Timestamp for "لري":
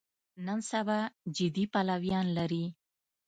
2.37-2.65